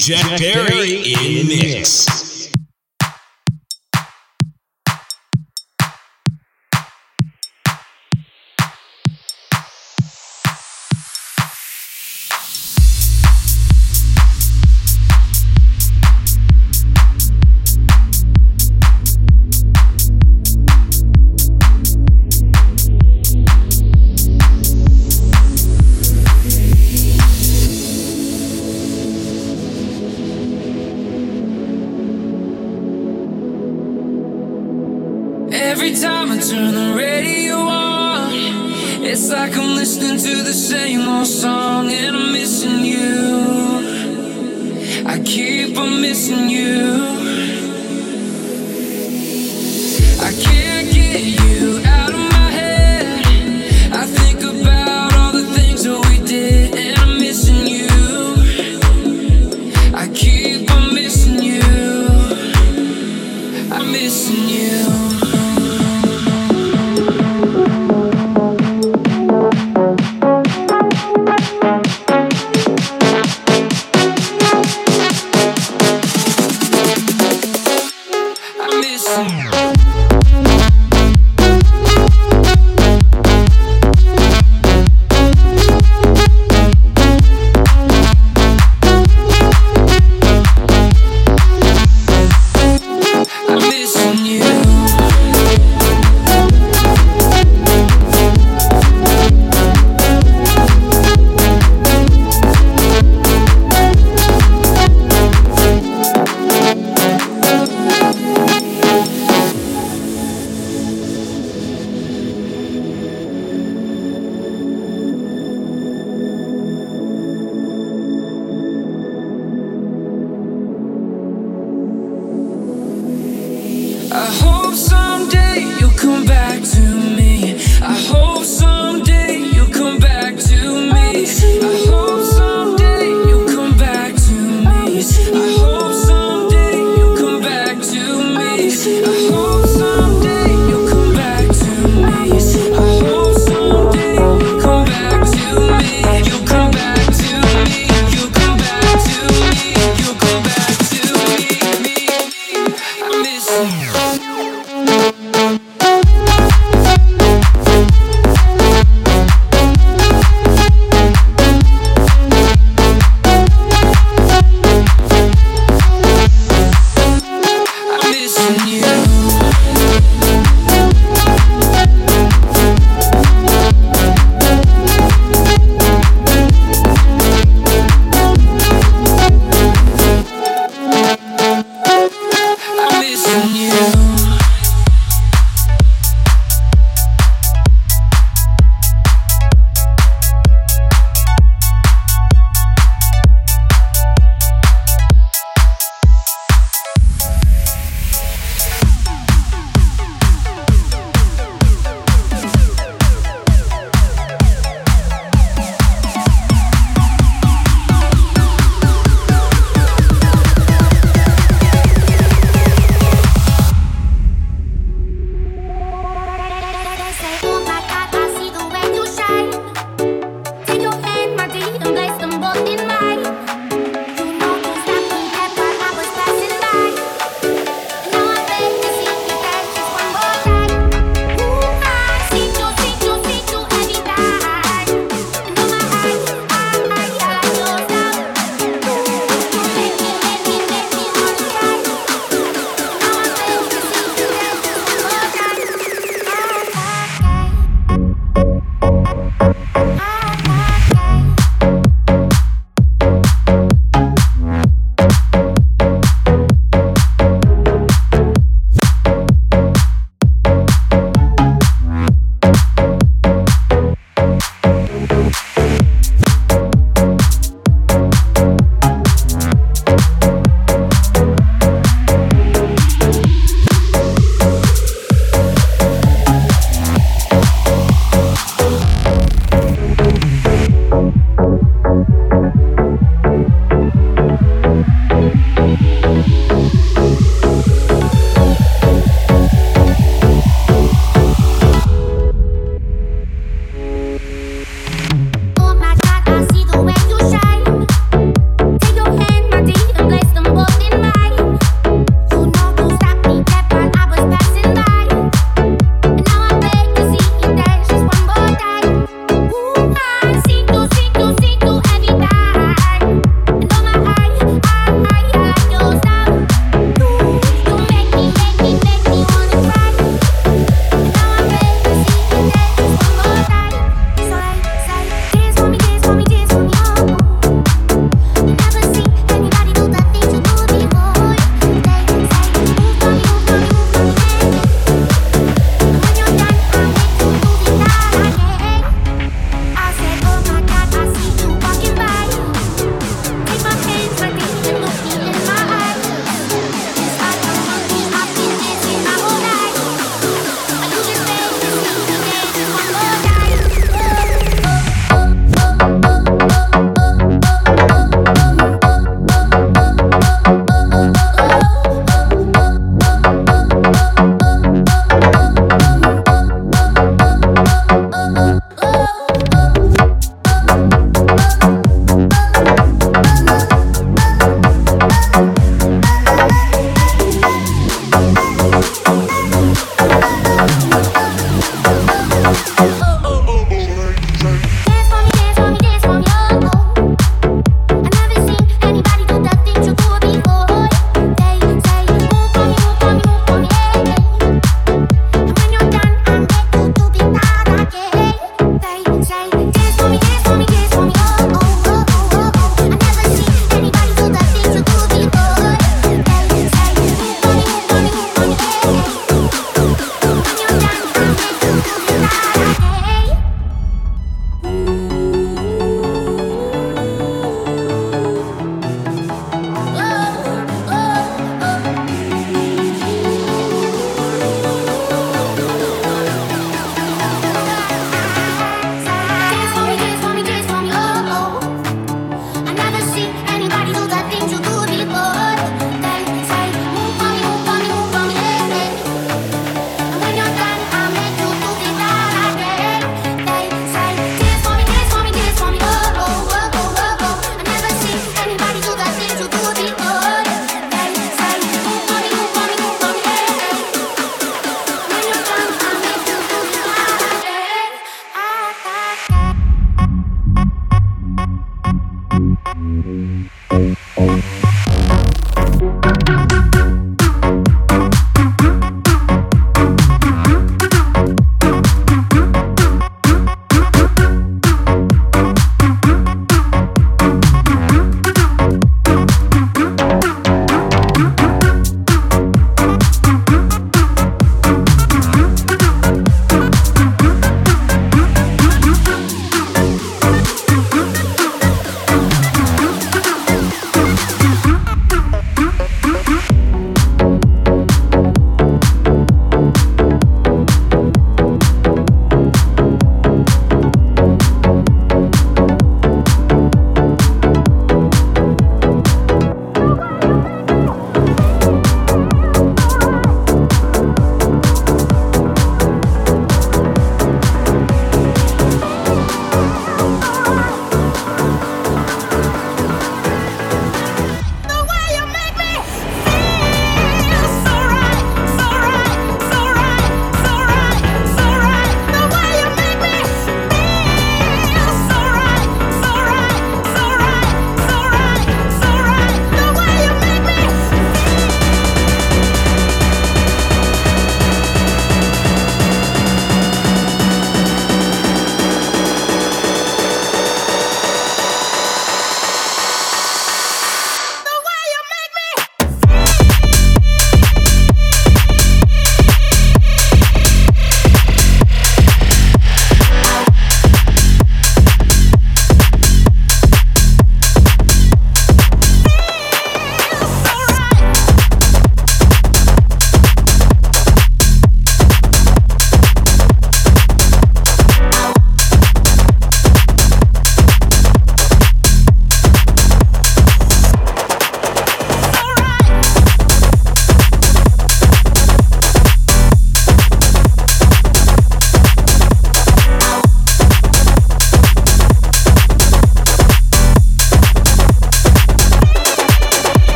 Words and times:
Jack 0.00 0.38
Perry 0.38 1.12
in 1.12 1.46
mix. 1.46 2.06
Every 2.08 2.29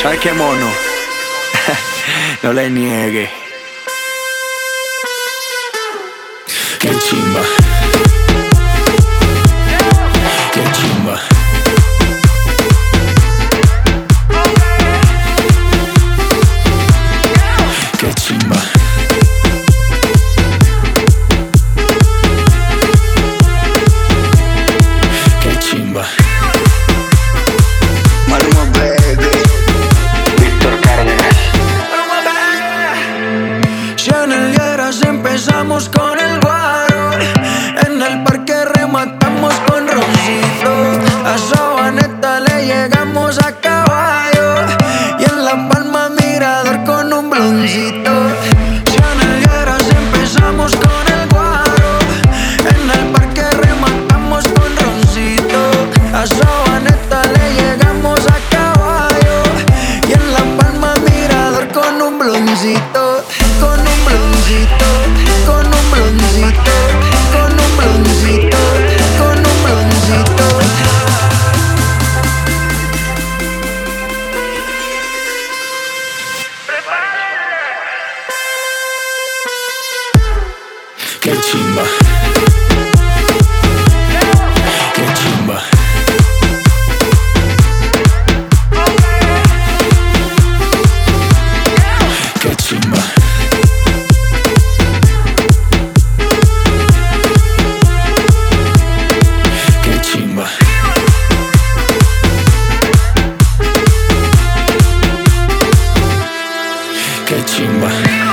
¿Sabes 0.00 0.18
che 0.22 0.32
mono? 0.32 0.70
Non 2.40 2.54
le 2.54 2.70
nieghe. 2.70 3.28
Qué 6.78 6.88
chimba. 6.88 7.79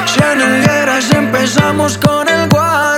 noche 0.07 0.31
en 0.31 0.41
el 0.41 0.63
empezamos 1.17 1.97
con 1.97 2.27
el 2.27 2.47
guay. 2.49 2.96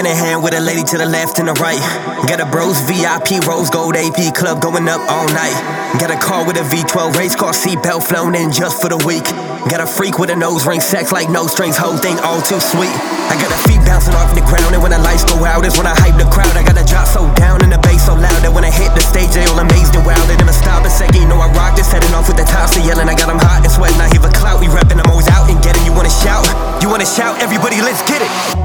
In 0.00 0.08
a 0.08 0.16
hand 0.16 0.40
with 0.40 0.56
a 0.56 0.60
lady 0.64 0.80
to 0.80 0.96
the 0.96 1.04
left 1.04 1.36
and 1.36 1.44
the 1.44 1.52
right. 1.60 1.76
Got 2.24 2.40
a 2.40 2.48
bros 2.48 2.80
VIP 2.88 3.36
rose 3.44 3.68
gold 3.68 4.00
AP 4.00 4.32
club 4.32 4.64
going 4.64 4.88
up 4.88 5.04
all 5.12 5.28
night. 5.28 5.52
Got 6.00 6.08
a 6.08 6.16
car 6.16 6.48
with 6.48 6.56
a 6.56 6.64
V12 6.72 7.20
race 7.20 7.36
car 7.36 7.52
seatbelt 7.52 8.08
flown 8.08 8.32
in 8.32 8.48
just 8.48 8.80
for 8.80 8.88
the 8.88 8.96
week. 9.04 9.28
Got 9.68 9.84
a 9.84 9.88
freak 9.88 10.16
with 10.16 10.32
a 10.32 10.36
nose 10.36 10.64
ring, 10.64 10.80
sex 10.80 11.12
like 11.12 11.28
no 11.28 11.44
strings, 11.44 11.76
whole 11.76 12.00
thing 12.00 12.16
all 12.24 12.40
too 12.40 12.56
sweet. 12.64 12.88
I 13.28 13.36
got 13.36 13.52
a 13.52 13.60
feet 13.68 13.84
bouncing 13.84 14.16
off 14.16 14.32
the 14.32 14.40
ground, 14.48 14.72
and 14.72 14.80
when 14.80 14.96
the 14.96 15.02
lights 15.04 15.28
go 15.28 15.36
out, 15.44 15.68
is 15.68 15.76
when 15.76 15.84
I 15.84 15.92
hype 15.92 16.16
the 16.16 16.24
crowd. 16.32 16.56
I 16.56 16.64
got 16.64 16.80
a 16.80 16.86
drop 16.88 17.04
so 17.04 17.28
down 17.36 17.60
and 17.60 17.68
the 17.68 17.80
bass 17.84 18.08
so 18.08 18.16
loud 18.16 18.40
that 18.40 18.52
when 18.56 18.64
I 18.64 18.72
hit 18.72 18.96
the 18.96 19.04
stage, 19.04 19.36
they 19.36 19.44
all 19.52 19.60
amazed 19.60 19.92
and 19.92 20.06
wild. 20.08 20.24
They 20.32 20.40
never 20.40 20.56
stop 20.56 20.80
a 20.80 20.90
second, 20.90 21.20
you 21.20 21.28
know 21.28 21.44
I 21.44 21.52
rock 21.52 21.76
this, 21.76 21.92
heading 21.92 22.16
off 22.16 22.24
with 22.24 22.40
the 22.40 22.48
tops, 22.48 22.72
they 22.72 22.88
yelling. 22.88 23.12
I 23.12 23.16
got 23.18 23.28
them 23.28 23.42
hot 23.42 23.60
and 23.60 23.68
sweating, 23.68 24.00
I 24.00 24.08
hear 24.08 24.24
a 24.24 24.32
clout, 24.32 24.64
we 24.64 24.72
repping, 24.72 24.96
I'm 24.96 25.12
always 25.12 25.28
out 25.28 25.44
and 25.52 25.60
getting. 25.60 25.84
You 25.84 25.92
wanna 25.92 26.08
shout? 26.08 26.48
You 26.80 26.88
wanna 26.88 27.04
shout? 27.04 27.36
Everybody, 27.44 27.84
let's 27.84 28.00
get 28.08 28.24
it. 28.24 28.59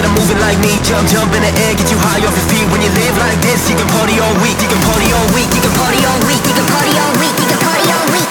Get 0.00 0.08
them 0.08 0.16
moving 0.16 0.40
like 0.40 0.56
me. 0.64 0.72
Jump, 0.80 1.04
jump 1.08 1.28
in 1.36 1.42
the 1.44 1.52
air, 1.60 1.76
get 1.76 1.90
you 1.92 1.98
high 2.00 2.24
off 2.24 2.32
your 2.32 2.48
feet. 2.48 2.64
When 2.72 2.80
you 2.80 2.88
live 2.96 3.16
like 3.20 3.36
this, 3.44 3.68
you 3.68 3.76
can 3.76 3.88
party 3.92 4.16
all 4.16 4.32
week, 4.40 4.56
you 4.56 4.68
can 4.68 4.80
party 4.88 5.12
all 5.12 5.28
week, 5.36 5.52
you 5.52 5.60
can 5.60 5.74
party 5.76 6.00
all 6.08 6.20
week, 6.24 6.40
you 6.48 6.54
can 6.56 6.66
party 6.72 6.92
all 6.96 7.12
week, 7.20 7.36
you 7.36 7.46
can 7.46 7.60
party 7.60 7.88
all 7.92 8.06
week, 8.08 8.29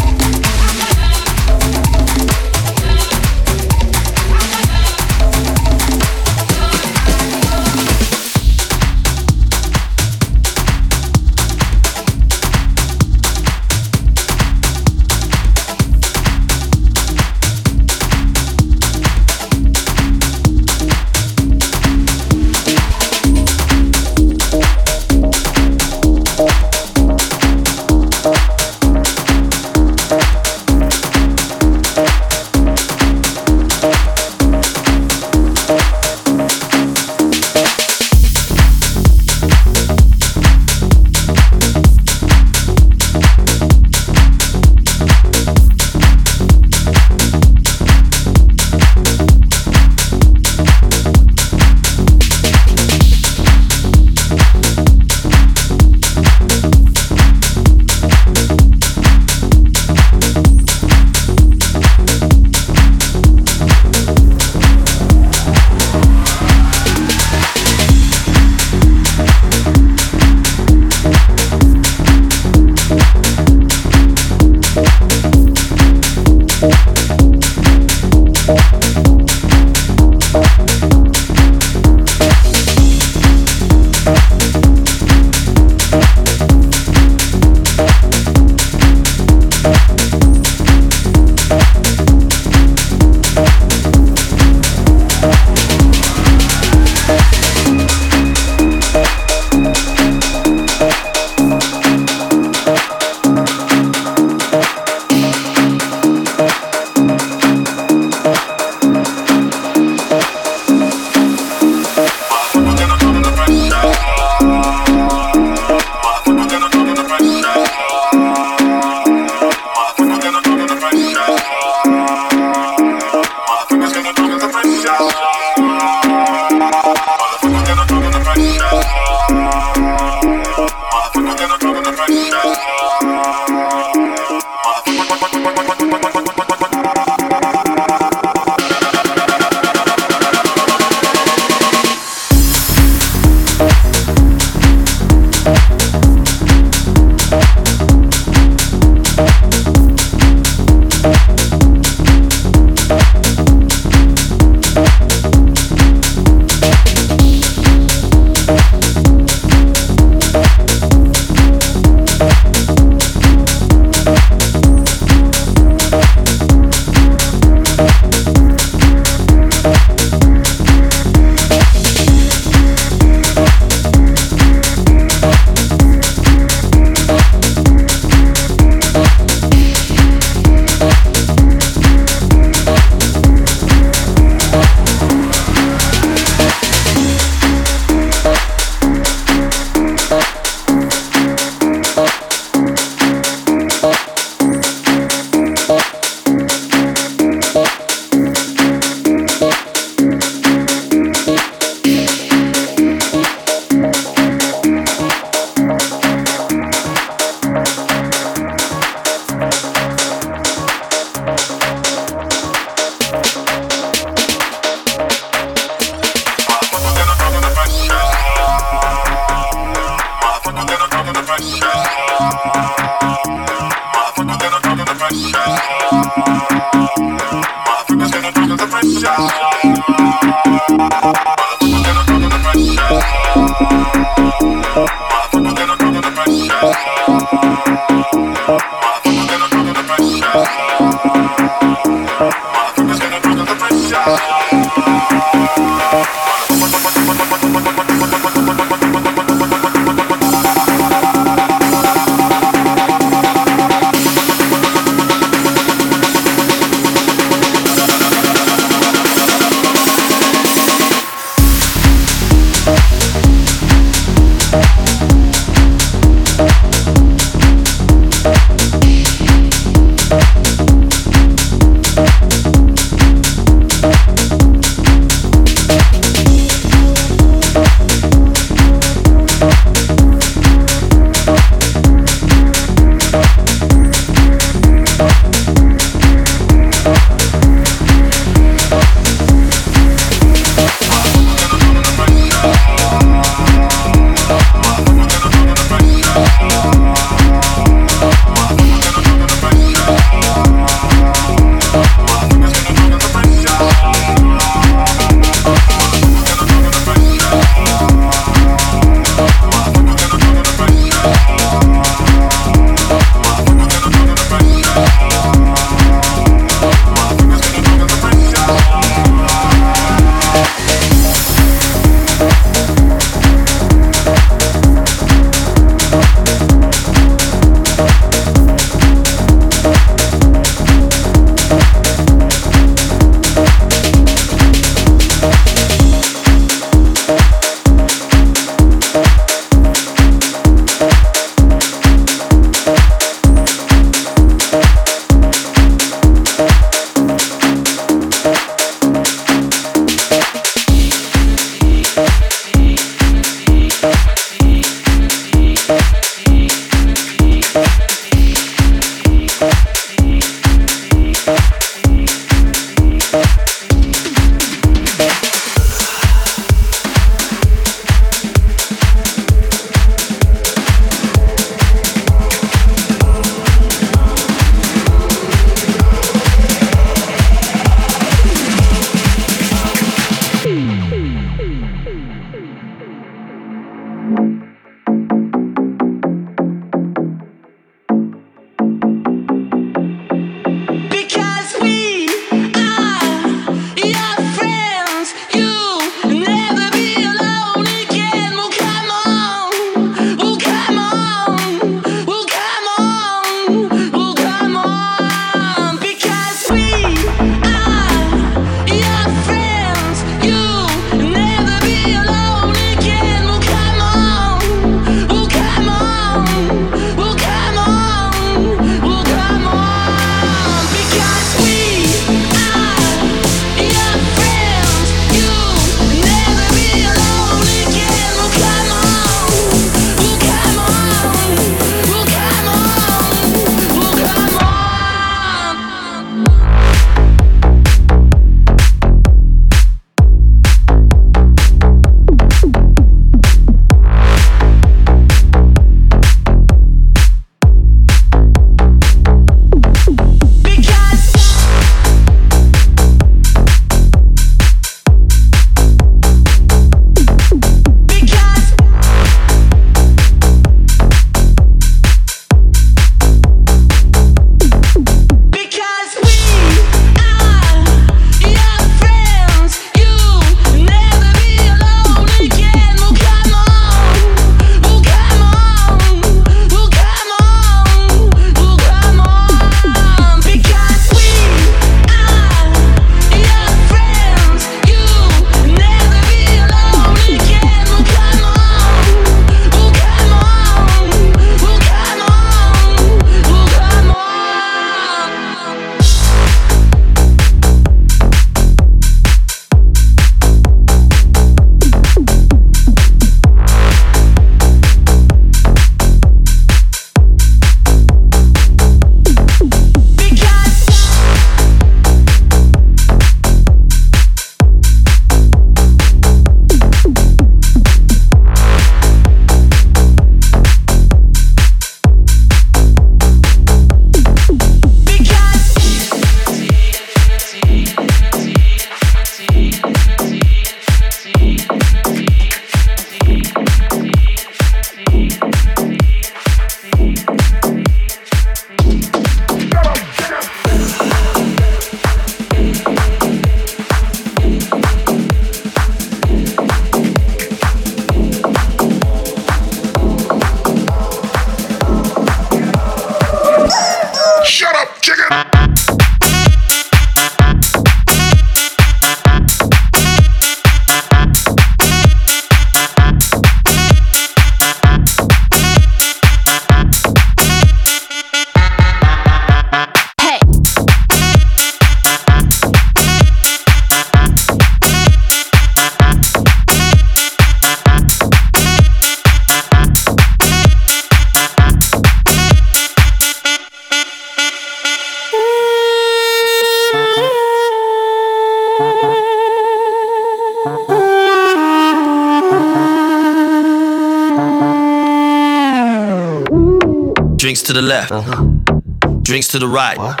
to 599.38 599.46
the 599.46 599.52
right. 599.52 599.76
What? 599.76 600.00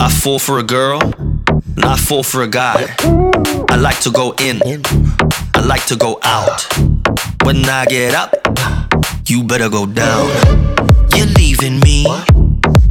I 0.00 0.08
fall 0.08 0.38
for 0.38 0.58
a 0.58 0.62
girl, 0.62 1.00
and 1.02 1.84
I 1.84 1.96
fall 1.96 2.22
for 2.22 2.42
a 2.42 2.48
guy. 2.48 2.94
I 3.68 3.76
like 3.76 4.00
to 4.00 4.10
go 4.10 4.34
in, 4.38 4.62
I 5.54 5.60
like 5.60 5.84
to 5.86 5.96
go 5.96 6.18
out. 6.22 6.66
When 7.44 7.68
I 7.68 7.84
get 7.86 8.14
up, 8.14 8.32
you 9.26 9.44
better 9.44 9.68
go 9.68 9.86
down. 9.86 10.28
You're 11.14 11.26
leaving 11.26 11.80
me, 11.80 12.06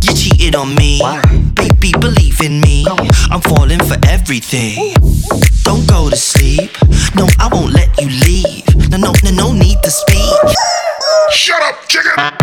you 0.04 0.14
cheated 0.14 0.56
on 0.56 0.76
me. 0.76 1.02
Baby, 1.56 1.92
believe 2.00 2.42
in 2.42 2.62
me, 2.62 2.86
I'm 3.32 3.42
falling 3.42 3.80
for 3.80 3.98
everything. 4.08 4.94
Don't 5.64 5.88
go 5.88 6.10
to 6.10 6.16
sleep, 6.16 6.72
no, 7.16 7.26
I 7.40 7.50
won't 7.52 7.74
let 7.74 7.90
you 8.00 8.10
leave. 8.10 8.90
No, 8.90 8.98
no, 8.98 9.14
no, 9.24 9.32
no 9.32 9.54
need 9.54 9.82
to 9.82 9.90
speak. 9.90 10.40
Shut 11.32 11.62
up, 11.64 11.88
chicken! 11.88 12.43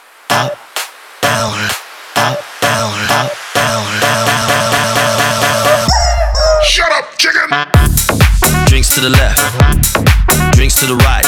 to 9.01 9.09
the 9.09 9.17
left, 9.17 10.53
drinks 10.53 10.75
to 10.79 10.85
the 10.85 10.95
right. 10.95 11.25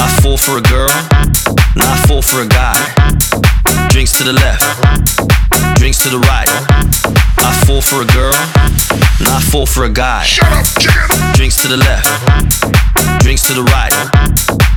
I 0.00 0.08
fall 0.22 0.38
for 0.38 0.56
a 0.56 0.62
girl, 0.62 0.88
not 1.76 1.98
fall 2.08 2.22
for 2.22 2.40
a 2.40 2.48
guy. 2.48 2.78
Drinks 3.90 4.16
to 4.16 4.24
the 4.24 4.32
left, 4.32 4.64
drinks 5.76 5.98
to 6.04 6.08
the 6.08 6.18
right. 6.18 6.48
I 7.36 7.52
fall 7.66 7.82
for 7.82 8.00
a 8.00 8.06
girl, 8.16 8.32
not 9.20 9.42
fall 9.42 9.66
for 9.66 9.84
a 9.84 9.90
guy. 9.90 10.24
Drinks 11.34 11.60
to 11.60 11.68
the 11.68 11.76
left, 11.76 12.08
drinks 13.20 13.42
to 13.48 13.52
the 13.52 13.64
right. 13.64 13.92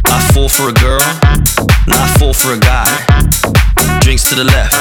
I 0.05 0.19
fall 0.33 0.49
for 0.49 0.67
a 0.67 0.73
girl, 0.73 0.99
not 1.87 2.09
fall 2.19 2.33
for 2.33 2.51
a 2.51 2.59
guy. 2.59 2.89
Drinks 4.01 4.27
to 4.27 4.35
the 4.35 4.43
left, 4.43 4.75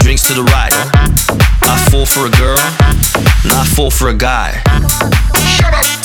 drinks 0.00 0.26
to 0.28 0.34
the 0.34 0.44
right. 0.44 0.72
I 1.68 1.76
fall 1.90 2.06
for 2.06 2.24
a 2.24 2.30
girl, 2.30 2.56
not 3.44 3.66
fall 3.66 3.90
for 3.90 4.08
a 4.08 4.14
guy. 4.14 4.62
Shut 5.56 5.74
up. 5.74 5.95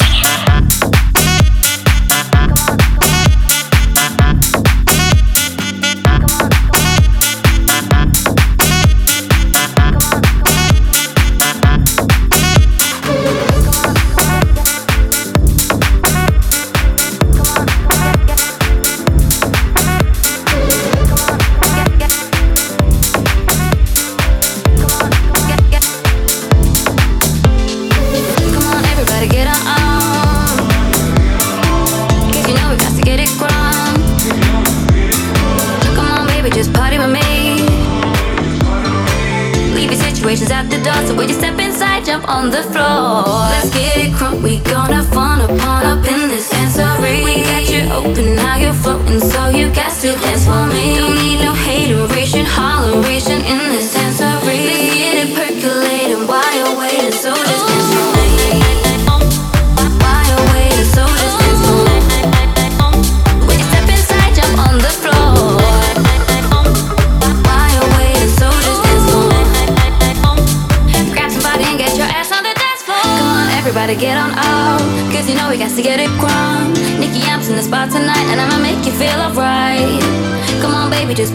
on 42.41 42.49
the 42.49 42.63
floor. 42.63 43.00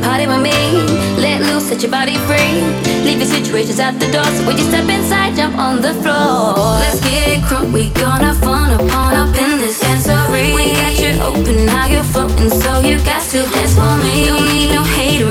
Party 0.03 0.27
with 0.27 0.43
me, 0.43 0.53
let 1.21 1.41
loose, 1.43 1.69
set 1.69 1.83
your 1.83 1.91
body 1.91 2.17
free. 2.29 2.61
Leave 3.05 3.19
your 3.19 3.27
situations 3.27 3.81
at 3.81 3.99
the 4.01 4.11
door. 4.13 4.25
So 4.25 4.47
when 4.47 4.57
you 4.59 4.65
step 4.65 4.89
inside, 4.89 5.37
jump 5.37 5.57
on 5.59 5.81
the 5.81 5.95
floor. 6.03 6.55
Let's 6.83 7.01
get 7.01 7.43
crunk, 7.43 7.73
we 7.73 7.91
gonna 7.91 8.35
fun 8.35 8.73
upon 8.73 9.15
up 9.15 9.35
in 9.37 9.59
this 9.59 9.77
sensory. 9.77 10.55
We 10.55 10.73
got 10.73 10.99
you 10.99 11.13
open, 11.23 11.67
now 11.67 11.87
you're 11.87 12.05
floating, 12.05 12.51
so 12.51 12.81
you 12.81 12.99
got 13.05 13.23
to 13.31 13.43
dance 13.55 13.75
for 13.75 13.97
me. 14.03 14.27
Don't 14.27 14.47
need 14.49 14.73
no 14.73 14.83
hater. 14.85 15.26